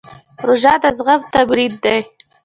روژه 0.47 0.73
د 0.83 0.85
زغم 0.97 1.21
تمرین 1.33 1.73
دی. 1.83 1.99